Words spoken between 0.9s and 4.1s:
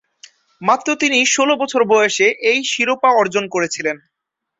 তিনি ষোল বছর বয়সে এই শিরোপা অর্জন করেছিলেন।